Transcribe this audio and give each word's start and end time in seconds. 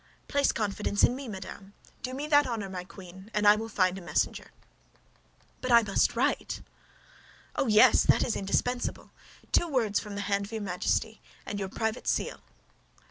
"Place 0.27 0.51
confidence 0.51 1.03
in 1.03 1.15
me, 1.15 1.27
madame; 1.27 1.75
do 2.01 2.15
me 2.15 2.25
that 2.25 2.47
honor, 2.47 2.69
my 2.71 2.83
queen, 2.83 3.29
and 3.35 3.47
I 3.47 3.55
will 3.55 3.69
find 3.69 3.99
a 3.99 4.01
messenger." 4.01 4.49
"But 5.61 5.71
I 5.71 5.83
must 5.83 6.15
write." 6.15 6.63
"Oh, 7.55 7.67
yes; 7.67 8.01
that 8.05 8.23
is 8.25 8.35
indispensable. 8.35 9.11
Two 9.51 9.67
words 9.67 9.99
from 9.99 10.15
the 10.15 10.21
hand 10.21 10.45
of 10.45 10.51
your 10.53 10.61
Majesty 10.61 11.21
and 11.45 11.59
your 11.59 11.69
private 11.69 12.07
seal." 12.07 12.41